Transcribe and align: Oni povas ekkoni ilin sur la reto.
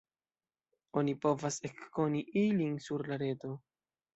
Oni 1.01 1.13
povas 1.27 1.59
ekkoni 1.71 2.25
ilin 2.45 2.81
sur 2.87 3.07
la 3.13 3.21
reto. 3.25 3.55